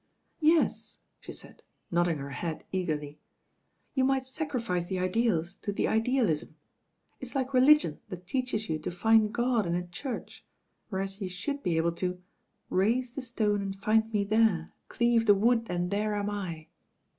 [0.39, 0.67] "Yea,"
[1.19, 3.19] she said, nodding her head eagerly.
[3.95, 6.55] *Tou might aacrifice the ideals to the idealism.
[7.19, 10.43] It's lik^ religion that teaches you to find God in a church,
[10.89, 15.27] whereas you should be able to > Raise the stone and find me there, Cleave
[15.27, 16.65] the wood and there am I.